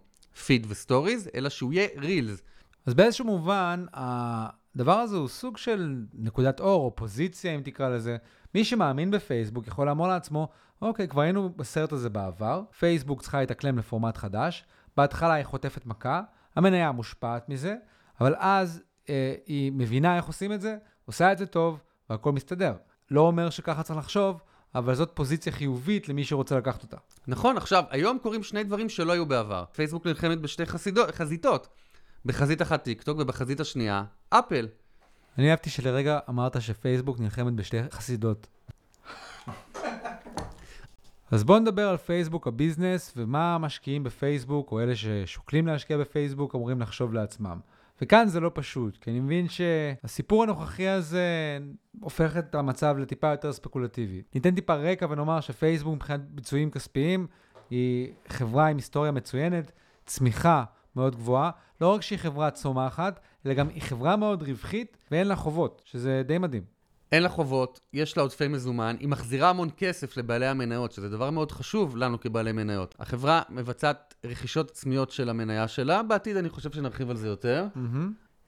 [0.46, 2.42] פיד וסטוריז, אלא שהוא יהיה רילס.
[2.86, 8.16] אז באיזשהו מובן, הדבר הזה הוא סוג של נקודת אור, או פוזיציה, אם תקרא לזה.
[8.54, 10.48] מי שמאמין בפייסבוק יכול לאמור לעצמו,
[10.82, 14.64] אוקיי, כבר היינו בסרט הזה בעבר, פייסבוק צריכה להתאקלם לפורמט חדש,
[14.96, 16.22] בהתחלה היא חוטפת מכה,
[16.56, 17.76] המניה מושפעת מזה,
[18.20, 22.74] אבל אז אה, היא מבינה איך עושים את זה, עושה את זה טוב, והכל מסתדר.
[23.10, 24.40] לא אומר שככה צריך לחשוב,
[24.74, 26.96] אבל זאת פוזיציה חיובית למי שרוצה לקחת אותה.
[27.26, 29.64] נכון, עכשיו, היום קורים שני דברים שלא היו בעבר.
[29.72, 31.68] פייסבוק נלחמת בשתי חסידו, חזיתות.
[32.24, 34.68] בחזית אחת טיקטוק ובחזית השנייה, אפל.
[35.38, 38.46] אני אהבתי שלרגע אמרת שפייסבוק נלחמת בשתי חסידות.
[41.34, 46.54] אז בואו נדבר על פייסבוק ה business ומה המשקיעים בפייסבוק, או אלה ששוקלים להשקיע בפייסבוק,
[46.54, 47.58] אמורים לחשוב לעצמם.
[48.02, 51.58] וכאן זה לא פשוט, כי אני מבין שהסיפור הנוכחי הזה
[52.00, 54.22] הופך את המצב לטיפה יותר ספקולטיבי.
[54.34, 57.26] ניתן טיפה רקע ונאמר שפייסבוק מבחינת ביצועים כספיים
[57.70, 59.72] היא חברה עם היסטוריה מצוינת,
[60.06, 60.64] צמיחה
[60.96, 61.50] מאוד גבוהה.
[61.80, 66.22] לא רק שהיא חברה צומחת, אלא גם היא חברה מאוד רווחית ואין לה חובות, שזה
[66.26, 66.62] די מדהים.
[67.14, 71.30] אין לה חובות, יש לה עודפי מזומן, היא מחזירה המון כסף לבעלי המניות, שזה דבר
[71.30, 72.94] מאוד חשוב לנו כבעלי מניות.
[72.98, 77.66] החברה מבצעת רכישות עצמיות של המניה שלה, בעתיד אני חושב שנרחיב על זה יותר.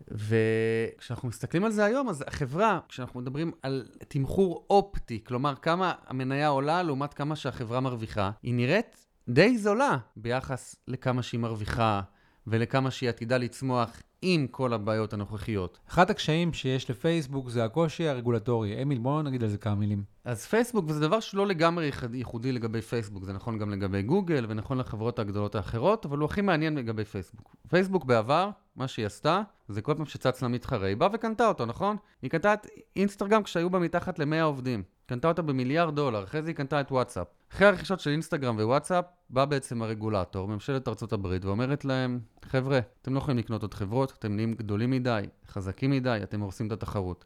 [0.08, 6.48] וכשאנחנו מסתכלים על זה היום, אז החברה, כשאנחנו מדברים על תמחור אופטי, כלומר כמה המניה
[6.48, 12.00] עולה לעומת כמה שהחברה מרוויחה, היא נראית די זולה ביחס לכמה שהיא מרוויחה
[12.46, 15.78] ולכמה שהיא עתידה לצמוח עם כל הבעיות הנוכחיות.
[15.88, 18.82] אחד הקשיים שיש לפייסבוק זה הקושי הרגולטורי.
[18.82, 20.04] אמיל, בואו נגיד על זה כמה מילים.
[20.24, 24.46] אז פייסבוק, וזה דבר שלא לגמרי ייחוד- ייחודי לגבי פייסבוק, זה נכון גם לגבי גוגל
[24.48, 27.56] ונכון לחברות הגדולות האחרות, אבל הוא הכי מעניין לגבי פייסבוק.
[27.68, 31.66] פייסבוק בעבר, מה שהיא עשתה, זה כל פעם שצץ לה מתחרה, היא באה וקנתה אותו,
[31.66, 31.96] נכון?
[32.22, 34.82] היא קנתה את אינסטגרם כשהיו בה מתחת ל-100 עובדים.
[35.06, 37.26] קנתה אותה במיליארד דולר, אחרי זה היא קנתה את וואטסאפ.
[37.52, 43.14] אחרי הרכישות של אינסטגרם ווואטסאפ, בא בעצם הרגולטור, ממשלת ארצות הברית, ואומרת להם, חבר'ה, אתם
[43.14, 47.24] לא יכולים לקנות עוד חברות, אתם נהיים גדולים מדי, חזקים מדי, אתם הורסים את התחרות.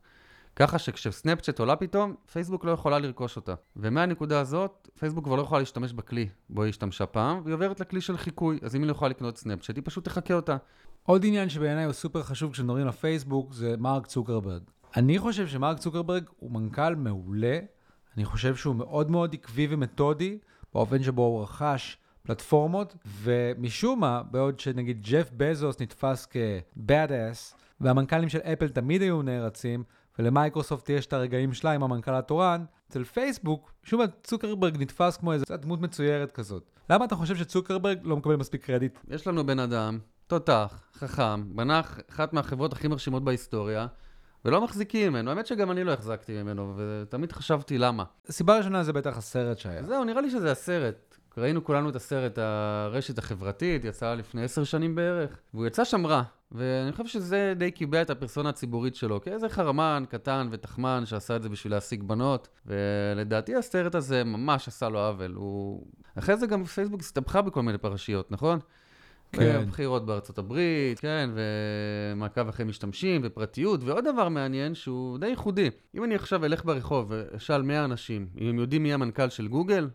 [0.57, 3.55] ככה שכשסנאפצ'אט עולה פתאום, פייסבוק לא יכולה לרכוש אותה.
[3.77, 8.01] ומהנקודה הזאת, פייסבוק כבר לא יכולה להשתמש בכלי בו היא השתמשה פעם, והיא עוברת לכלי
[8.01, 8.59] של חיקוי.
[8.62, 10.57] אז אם היא לא יכולה לקנות סנאפצ'אט, היא פשוט תחקה אותה.
[11.03, 14.62] עוד עניין שבעיניי הוא סופר חשוב כשמדברים על פייסבוק זה מרק צוקרברג.
[14.96, 17.59] אני חושב שמרק צוקרברג הוא מנכ"ל מעולה,
[18.16, 20.38] אני חושב שהוא מאוד מאוד עקבי ומתודי
[20.74, 28.29] באופן שבו הוא רכש פלטפורמות, ומשום מה, בעוד שנגיד ג'ף בזוס נתפס כ-bad ass, והמנכ"לים
[28.29, 29.85] של אפל תמיד היו נערצים,
[30.18, 35.33] ולמייקרוסופט יש את הרגעים שלה עם המנכ"ל התורן, אצל פייסבוק, משום מה צוקרברג נתפס כמו
[35.33, 36.70] איזו דמות מצוירת כזאת.
[36.90, 38.98] למה אתה חושב שצוקרברג לא מקבל מספיק קרדיט?
[39.09, 43.87] יש לנו בן אדם, תותח, חכם, בנה אחת מהחברות הכי מרשימות בהיסטוריה,
[44.44, 45.31] ולא מחזיקים ממנו.
[45.31, 48.05] האמת שגם אני לא החזקתי ממנו, ותמיד חשבתי למה.
[48.31, 49.83] סיבה ראשונה זה בטח הסרט שהיה.
[49.83, 51.18] זהו, נראה לי שזה הסרט.
[51.38, 56.22] ראינו כולנו את הסרט הרשת החברתית, יצא לפני עשר שנים בערך, והוא יצא שם רע.
[56.53, 61.42] ואני חושב שזה די קיבע את הפרסונה הציבורית שלו, כאיזה חרמן קטן ותחמן שעשה את
[61.42, 65.33] זה בשביל להשיג בנות, ולדעתי הסרט הזה ממש עשה לו עוול.
[65.35, 65.87] הוא...
[66.18, 68.59] אחרי זה גם פייסבוק הסתבכה בכל מיני פרשיות, נכון?
[69.33, 69.64] כן.
[69.69, 75.71] בחירות בארצות הברית, כן, ומעקב אחרי משתמשים, ופרטיות, ועוד דבר מעניין שהוא די ייחודי.
[75.95, 79.88] אם אני עכשיו אלך ברחוב ואשאל 100 אנשים, אם הם יודעים מי המנכ"ל של גוגל,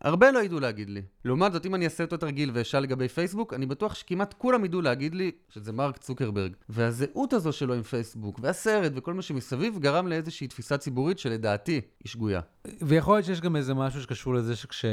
[0.00, 1.02] הרבה לא ידעו להגיד לי.
[1.24, 4.80] לעומת זאת, אם אני אעשה אותו תרגיל ואשאל לגבי פייסבוק, אני בטוח שכמעט כולם ידעו
[4.80, 6.52] להגיד לי שזה מרק צוקרברג.
[6.68, 12.10] והזהות הזו שלו עם פייסבוק, והסרט וכל מה שמסביב, גרם לאיזושהי תפיסה ציבורית שלדעתי היא
[12.10, 12.40] שגויה.
[12.82, 14.84] ויכול להיות שיש גם איזה משהו שקשור לזה שכש...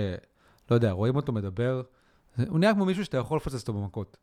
[0.71, 1.81] לא יודע, רואים אותו מדבר,
[2.47, 4.17] הוא נראה כמו מישהו שאתה יכול לפוצץ אותו במכות.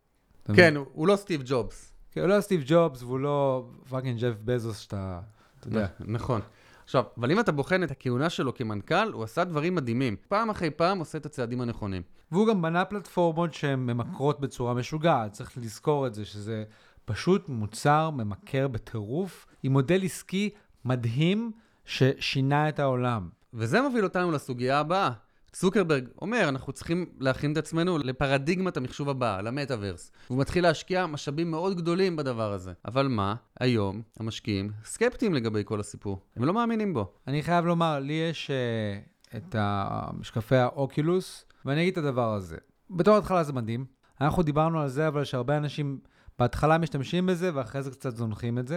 [0.54, 1.92] כן, הוא- הוא לא סטיב ג'ובס.
[2.10, 5.20] כן, הוא לא סטיב ג'ובס והוא לא fucking ג'ף בזוס שאתה...
[5.60, 5.86] אתה יודע.
[6.00, 6.40] נכון.
[6.84, 10.16] עכשיו, אבל אם אתה בוחן את הכהונה שלו כמנכ"ל, הוא עשה דברים מדהימים.
[10.28, 12.02] פעם אחרי פעם עושה את הצעדים הנכונים.
[12.32, 16.64] והוא גם בנה פלטפורמות שהן ממכרות בצורה משוגעת, צריך לזכור את זה, שזה
[17.04, 20.50] פשוט מוצר ממכר בטירוף, עם מודל עסקי
[20.84, 21.52] מדהים
[21.84, 23.28] ששינה את העולם.
[23.54, 25.10] וזה מוביל אותנו לסוגיה הבאה.
[25.54, 30.12] סוקרברג אומר, אנחנו צריכים להכין את עצמנו לפרדיגמת המחשוב הבאה, למטאוורס.
[30.28, 32.72] הוא מתחיל להשקיע משאבים מאוד גדולים בדבר הזה.
[32.84, 33.34] אבל מה?
[33.60, 36.20] היום המשקיעים סקפטיים לגבי כל הסיפור.
[36.36, 37.12] הם לא מאמינים בו.
[37.26, 42.56] אני חייב לומר, לי יש uh, את המשקפי האוקילוס, ואני אגיד את הדבר הזה.
[42.90, 43.84] בתור התחלה זה מדהים.
[44.20, 45.98] אנחנו דיברנו על זה, אבל שהרבה אנשים
[46.38, 48.76] בהתחלה משתמשים בזה, ואחרי זה קצת זונחים את זה.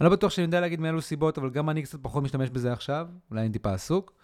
[0.00, 2.72] אני לא בטוח שאני יודע להגיד מאילו סיבות, אבל גם אני קצת פחות משתמש בזה
[2.72, 4.23] עכשיו, אולי אני טיפה עסוק.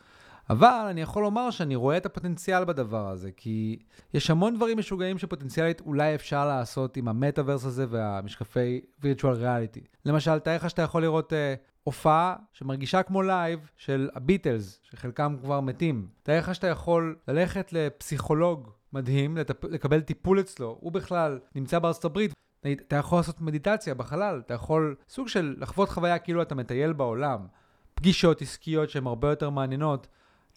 [0.50, 3.78] אבל אני יכול לומר שאני רואה את הפוטנציאל בדבר הזה, כי
[4.14, 9.86] יש המון דברים משוגעים שפוטנציאלית אולי אפשר לעשות עם המטאוורס הזה והמשקפי virtual reality.
[10.04, 11.36] למשל, תאר לך שאתה יכול לראות uh,
[11.84, 16.08] הופעה שמרגישה כמו live של הביטלס, שחלקם כבר מתים.
[16.22, 19.64] תאר לך שאתה יכול ללכת לפסיכולוג מדהים, לטפ...
[19.64, 22.32] לקבל טיפול אצלו, הוא בכלל נמצא בארצות הברית.
[22.72, 27.46] אתה יכול לעשות מדיטציה בחלל, אתה יכול סוג של לחוות חוויה כאילו אתה מטייל בעולם.
[27.94, 30.06] פגישות עסקיות שהן הרבה יותר מעניינות.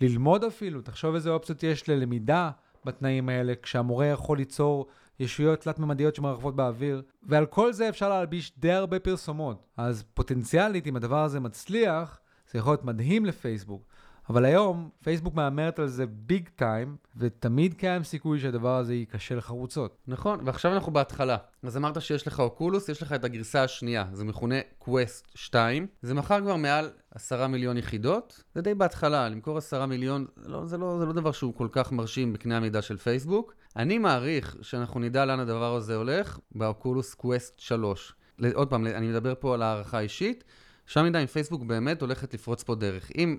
[0.02, 2.52] ללמוד אפילו, תחשוב איזה אופציות יש ללמידה
[2.86, 4.88] בתנאים האלה, כשהמורה יכול ליצור
[5.20, 9.66] ישויות תלת-ממדיות שמרחבות באוויר, ועל כל זה אפשר להלביש די הרבה פרסומות.
[9.78, 12.20] אז פוטנציאלית, אם הדבר הזה מצליח,
[12.52, 13.86] זה יכול להיות מדהים לפייסבוק.
[14.30, 19.98] אבל היום פייסבוק מהמרת על זה ביג טיים, ותמיד קיים סיכוי שהדבר הזה ייכשל חרוצות.
[20.08, 21.38] נכון, ועכשיו אנחנו בהתחלה.
[21.64, 25.88] אז אמרת שיש לך אוקולוס, יש לך את הגרסה השנייה, זה מכונה Quest 2.
[26.02, 30.78] זה מכר כבר מעל 10 מיליון יחידות, זה די בהתחלה, למכור 10 מיליון, לא, זה,
[30.78, 33.54] לא, זה לא דבר שהוא כל כך מרשים בקנה המידה של פייסבוק.
[33.76, 38.14] אני מעריך שאנחנו נדע לאן הדבר הזה הולך באוקולוס Quest 3.
[38.54, 40.44] עוד פעם, אני מדבר פה על הערכה אישית.
[40.86, 43.12] שם נדע אם פייסבוק באמת הולכת לפרוץ פה דרך.
[43.18, 43.38] אם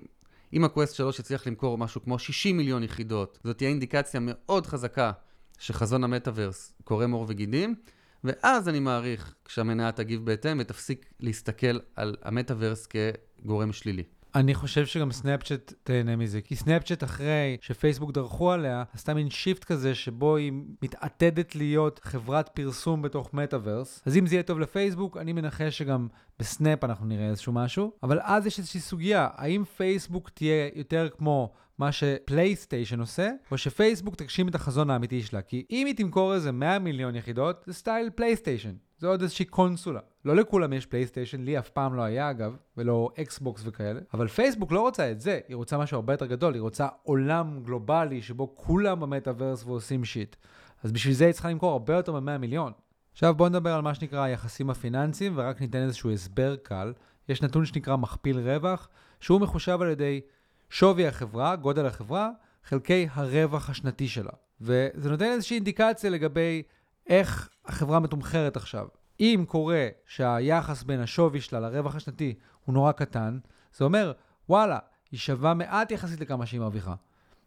[0.53, 5.11] אם הקווסט 3 יצליח למכור משהו כמו 60 מיליון יחידות, זאת תהיה אינדיקציה מאוד חזקה
[5.59, 7.75] שחזון המטאוורס קורם עור וגידים,
[8.23, 14.03] ואז אני מעריך כשהמניה תגיב בהתאם ותפסיק להסתכל על המטאוורס כגורם שלילי.
[14.35, 19.63] אני חושב שגם סנאפצ'אט תהנה מזה, כי סנאפצ'אט אחרי שפייסבוק דרכו עליה, עשתה מין shift
[19.63, 24.01] כזה שבו היא מתעתדת להיות חברת פרסום בתוך מטאוורס.
[24.05, 26.07] אז אם זה יהיה טוב לפייסבוק, אני מנחש שגם
[26.39, 27.91] בסנאפ אנחנו נראה איזשהו משהו.
[28.03, 34.15] אבל אז יש איזושהי סוגיה, האם פייסבוק תהיה יותר כמו מה שפלייסטיישן עושה, או שפייסבוק
[34.15, 35.41] תגשים את החזון האמיתי שלה.
[35.41, 38.73] כי אם היא תמכור איזה 100 מיליון יחידות, זה style פלייסטיישן.
[38.97, 39.99] זה עוד איזושהי קונסולה.
[40.25, 43.99] לא לכולם יש פלייסטיישן, לי אף פעם לא היה אגב, ולא אקסבוקס וכאלה.
[44.13, 47.59] אבל פייסבוק לא רוצה את זה, היא רוצה משהו הרבה יותר גדול, היא רוצה עולם
[47.63, 50.35] גלובלי שבו כולם במטאוורס ועושים shit.
[50.83, 52.71] אז בשביל זה היא צריכה למכור הרבה יותר מ-100 מיליון.
[53.11, 56.93] עכשיו בואו נדבר על מה שנקרא היחסים הפיננסיים, ורק ניתן איזשהו הסבר קל.
[57.29, 60.21] יש נתון שנקרא מכפיל רווח, שהוא מחושב על ידי
[60.69, 62.29] שווי החברה, גודל החברה,
[62.63, 64.31] חלקי הרווח השנתי שלה.
[64.61, 66.63] וזה נותן איזושהי אינדיקציה לגבי
[67.07, 68.87] איך החברה מתומחרת עכשיו.
[69.19, 72.33] אם קורה שהיחס בין השווי שלה לרווח השנתי
[72.65, 73.39] הוא נורא קטן,
[73.73, 74.11] זה אומר,
[74.49, 74.79] וואלה,
[75.11, 76.93] היא שווה מעט יחסית לכמה שהיא מרוויחה.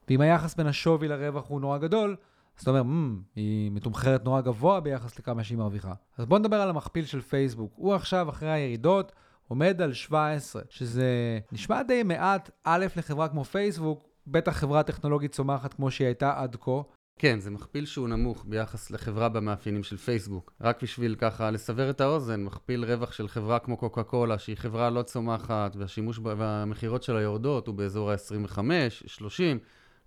[0.09, 2.17] ואם היחס בין השווי לרווח הוא נורא גדול,
[2.57, 5.93] אז אתה אומר, mm, היא מתומחרת נורא גבוה ביחס לכמה שהיא מרוויחה.
[6.19, 7.73] אז בוא נדבר על המכפיל של פייסבוק.
[7.77, 9.13] הוא עכשיו, אחרי הירידות,
[9.49, 15.75] עומד על 17, שזה נשמע די מעט, א', לחברה כמו פייסבוק, בטח חברה טכנולוגית צומחת
[15.75, 16.71] כמו שהיא הייתה עד כה,
[17.19, 20.53] כן, זה מכפיל שהוא נמוך ביחס לחברה במאפיינים של פייסבוק.
[20.61, 24.91] רק בשביל ככה לסבר את האוזן, מכפיל רווח של חברה כמו קוקה קולה, שהיא חברה
[24.91, 28.59] לא צומחת, והשימוש והמכירות שלה יורדות, הוא באזור ה-25,
[29.07, 29.59] 30,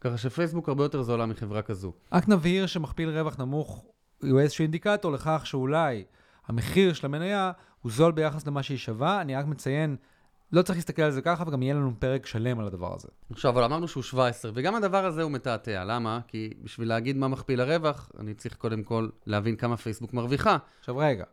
[0.02, 1.94] ככה שפייסבוק הרבה יותר זולה מחברה כזו.
[2.12, 3.86] רק נבהיר שמכפיל רווח נמוך
[4.24, 6.04] הוא איזשהו אינדיקטור לכך שאולי
[6.48, 9.22] המחיר של המניה הוא זול ביחס למה שהיא שווה.
[9.22, 9.96] אני רק מציין
[10.54, 13.08] לא צריך להסתכל על זה ככה, וגם יהיה לנו פרק שלם על הדבר הזה.
[13.32, 15.84] עכשיו, אבל אמרנו שהוא 17, וגם הדבר הזה הוא מתעתע.
[15.84, 16.20] למה?
[16.28, 20.58] כי בשביל להגיד מה מכפיל הרווח, אני צריך קודם כל להבין כמה פייסבוק מרוויחה.
[20.80, 21.24] עכשיו רגע,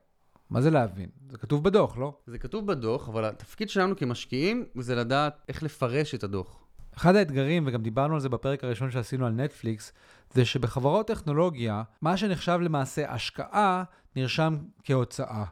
[0.50, 1.09] מה זה להבין?
[1.31, 2.12] זה כתוב בדוח, לא?
[2.26, 6.64] זה כתוב בדוח, אבל התפקיד שלנו כמשקיעים זה לדעת איך לפרש את הדוח.
[6.96, 9.92] אחד האתגרים, וגם דיברנו על זה בפרק הראשון שעשינו על נטפליקס,
[10.35, 13.85] זה שבחברות טכנולוגיה, מה שנחשב למעשה השקעה,
[14.16, 15.44] נרשם כהוצאה.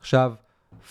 [0.00, 0.34] עכשיו,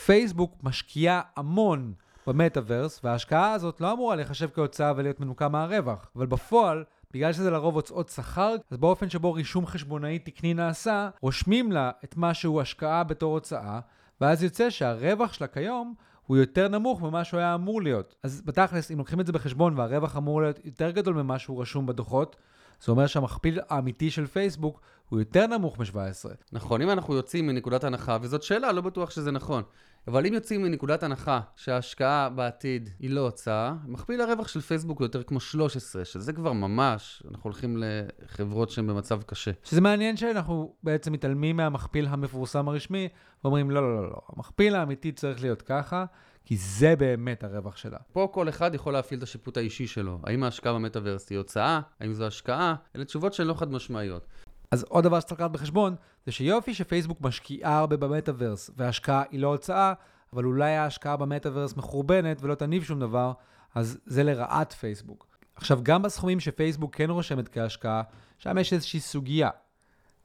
[0.05, 1.93] פייסבוק משקיעה המון
[2.27, 6.09] במטאוורס, וההשקעה הזאת לא אמורה להיחשב כהוצאה ולהיות מנוקה מהרווח.
[6.15, 11.71] אבל בפועל, בגלל שזה לרוב הוצאות שכר, אז באופן שבו רישום חשבונאי תקני נעשה, רושמים
[11.71, 13.79] לה את מה שהוא השקעה בתור הוצאה,
[14.21, 15.93] ואז יוצא שהרווח שלה כיום
[16.25, 18.15] הוא יותר נמוך ממה שהוא היה אמור להיות.
[18.23, 21.85] אז בתכלס, אם לוקחים את זה בחשבון והרווח אמור להיות יותר גדול ממה שהוא רשום
[21.85, 22.35] בדוחות,
[22.81, 26.29] זה אומר שהמכפיל האמיתי של פייסבוק הוא יותר נמוך מ-17.
[26.51, 29.63] נכון, אם אנחנו יוצאים מנקודת הנחה, וזאת שאלה, לא בטוח שזה נכון.
[30.07, 35.05] אבל אם יוצאים מנקודת הנחה שההשקעה בעתיד היא לא הוצאה, מכפיל הרווח של פייסבוק הוא
[35.05, 39.51] יותר כמו 13, שזה כבר ממש, אנחנו הולכים לחברות שהן במצב קשה.
[39.63, 43.09] שזה מעניין שאנחנו בעצם מתעלמים מהמכפיל המפורסם הרשמי,
[43.43, 46.05] ואומרים, לא, לא, לא, לא, המכפיל האמיתי צריך להיות ככה,
[46.47, 47.97] כי זה באמת הרווח שלה.
[48.11, 50.19] פה כל אחד יכול להפעיל את השיפוט האישי שלו.
[50.23, 51.81] האם ההשקעה במטאוורס היא הוצאה?
[51.99, 52.75] האם זו השקעה?
[52.95, 54.27] אלה תשובות שהן לא חד משמעיות.
[54.71, 59.47] אז עוד דבר שצריך לקחת בחשבון, זה שיופי שפייסבוק משקיעה הרבה במטאוורס, וההשקעה היא לא
[59.47, 59.93] הוצאה,
[60.33, 63.31] אבל אולי ההשקעה במטאוורס מחורבנת ולא תניב שום דבר,
[63.75, 65.27] אז זה לרעת פייסבוק.
[65.55, 68.01] עכשיו, גם בסכומים שפייסבוק כן רושמת כהשקעה,
[68.37, 69.49] שם יש איזושהי סוגיה.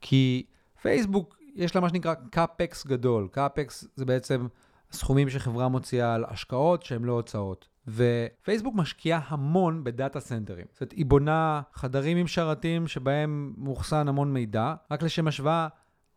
[0.01, 0.47] כי
[0.83, 3.29] פייסבוק, יש לה מה שנקרא capex גדול.
[3.33, 4.47] capex זה בעצם
[4.93, 7.69] סכומים שחברה מוציאה על השקעות שהן לא הוצאות.
[7.89, 10.67] ופייסבוק משקיעה המון ב data center ים.
[10.73, 14.75] זאת אומרת, היא בונה חדרים עם שרתים שבהם מאוחסן המון מידע.
[14.91, 15.69] רק לשם השוואה,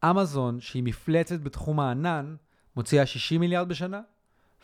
[0.09, 2.35] אמזון, שהיא מפלצת בתחום הענן,
[2.75, 4.01] מוציאה 60 מיליארד בשנה,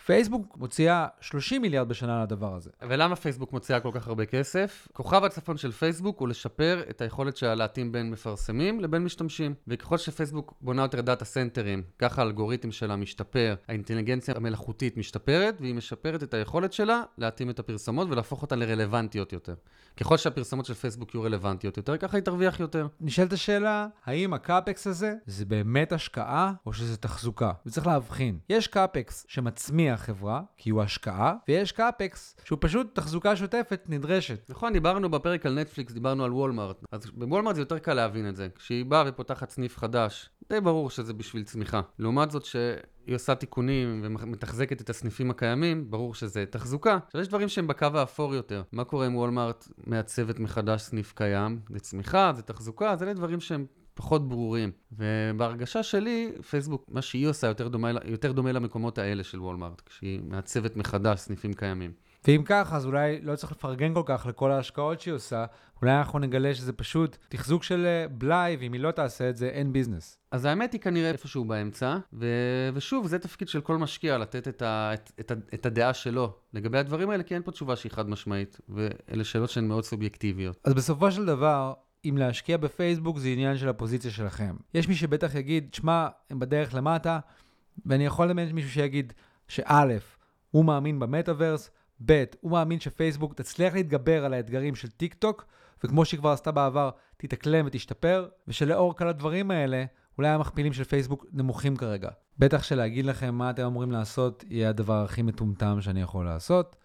[0.06, 2.70] פייסבוק מוציאה 30 מיליארד בשנה על הדבר הזה.
[2.82, 4.88] ולמה פייסבוק מוציאה כל כך הרבה כסף?
[4.94, 9.54] כוכב הצפון של פייסבוק הוא לשפר את היכולת שלה להתאים בין מפרסמים לבין משתמשים.
[9.68, 15.76] וככל שפייסבוק בונה יותר data center ים, ככה האלגוריתם שלה משתפר, האינטליגנציה המלאכותית משתפרת, והיא
[15.76, 19.56] משפרת את היכולת שלה להתאים את הפרסומות ולהפוך אותן לרלוונטיות יותר.
[19.98, 22.88] ככל שהפרסומות של פייסבוק יהיו רלוונטיות יותר, ככה היא תרוויח יותר.
[23.02, 27.52] נשאלת השאלה, האם ה capex הזה זה באמת השקעה או שזה תחזוקה?
[27.66, 28.40] וצריך להבחין.
[28.50, 34.50] יש capex שמצמיח חברה, כי הוא השקעה, ויש capex שהוא פשוט תחזוקה שוטפת נדרשת.
[34.50, 36.86] נכון, דיברנו בפרק על נטפליקס, דיברנו על וולמארט.
[36.92, 38.48] אז בוולמארט זה יותר קל להבין את זה.
[38.56, 41.82] כשהיא באה ופותחת סניף חדש, די ברור שזה בשביל צמיחה.
[42.00, 46.98] לעומת זאת שהיא עושה תיקונים ומתחזקת את הסניפים הקיימים, ברור שזה תחזוקה.
[47.06, 48.64] עכשיו יש דברים שהם בקו האפור יותר.
[48.72, 51.60] מה קורה אם וולמארט מעצבת מחדש סניף קיים?
[51.70, 54.72] זה צמיחה, זה תחזוקה, זה דברים שהם פחות ברורים.
[54.92, 60.22] ובהרגשה שלי, פייסבוק, מה שהיא עושה יותר דומה, יותר דומה למקומות האלה של וולמארט, כשהיא
[60.24, 61.92] מעצבת מחדש סניפים קיימים.
[62.28, 65.46] ואם כך, אז אולי לא צריך לפרגן כל כך לכל ההשקעות שהיא עושה,
[65.82, 69.48] אולי אנחנו נגלה שזה פשוט תחזוק של אה, בלאי, ואם היא לא תעשה את זה,
[69.48, 70.18] אין ביזנס.
[70.32, 72.26] אז האמת היא כנראה איפשהו באמצע, ו...
[72.74, 74.94] ושוב, זה תפקיד של כל משקיע, לתת את, ה...
[74.94, 78.60] את, את, את הדעה שלו לגבי הדברים האלה, כי אין פה תשובה שהיא חד משמעית,
[78.70, 80.58] ואלה שאלות שהן מאוד סובייקטיביות.
[80.64, 81.74] אז בסופו של דבר,
[82.06, 84.56] אם להשקיע בפייסבוק זה עניין של הפוזיציה שלכם.
[84.74, 87.20] יש מי שבטח יגיד, שמע, הם בדרך למטה,
[87.86, 89.14] ואני יכול לדמיין מישהו שיגיד
[89.48, 89.98] שא',
[90.52, 91.70] הוא מאמין במטאוורס,
[92.06, 95.46] ב', הוא מאמין שפייסבוק תצליח להתגבר על האתגרים של טיק טוק,
[95.84, 99.86] וכמו שהיא כבר עשתה בעבר, תתאקלם ותשתפר, ושלאור כל הדברים האלה,
[100.18, 102.10] אולי המכפילים של פייסבוק נמוכים כרגע.
[102.40, 106.76] בטח שלהגיד לכם מה אתם אמורים לעשות, יהיה הדבר הכי מטומטם שאני יכול לעשות.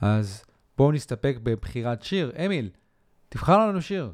[0.00, 0.44] אז
[0.78, 2.32] בואו נסתפק בבחירת שיר.
[2.46, 2.70] אמיל,
[3.28, 4.12] תבחר לנו שיר.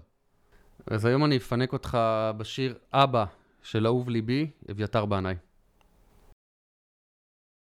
[0.86, 1.98] אז היום אני אפנק אותך
[2.36, 3.24] בשיר אבא
[3.62, 5.34] של אהוב ליבי, אביתר בנאי.